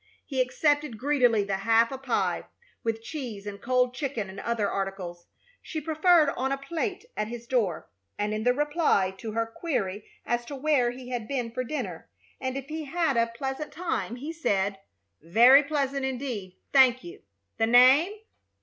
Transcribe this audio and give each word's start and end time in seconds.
He 0.25 0.41
accepted 0.41 0.97
greedily 0.97 1.43
the 1.43 1.57
half 1.57 1.91
a 1.91 1.97
pie, 1.99 2.47
with 2.83 3.03
cheese 3.03 3.45
and 3.45 3.61
cold 3.61 3.93
chicken 3.93 4.31
and 4.31 4.39
other 4.39 4.67
articles, 4.67 5.27
she 5.61 5.79
proffered 5.79 6.31
on 6.35 6.51
a 6.51 6.57
plate 6.57 7.05
at 7.15 7.27
his 7.27 7.45
door, 7.45 7.87
and 8.17 8.33
in 8.33 8.41
the 8.43 8.51
reply 8.51 9.13
to 9.19 9.33
her 9.33 9.45
query 9.45 10.09
as 10.25 10.43
to 10.45 10.55
where 10.55 10.89
he 10.89 11.09
had 11.09 11.27
been 11.27 11.51
for 11.51 11.63
dinner, 11.63 12.09
and 12.39 12.57
if 12.57 12.65
he 12.65 12.85
had 12.85 13.15
a 13.15 13.27
pleasant 13.37 13.71
time, 13.71 14.15
he 14.15 14.33
said: 14.33 14.79
"Very 15.21 15.61
pleasant, 15.63 16.03
indeed, 16.03 16.57
thank 16.73 17.03
you! 17.03 17.21
The 17.59 17.67
name? 17.67 18.11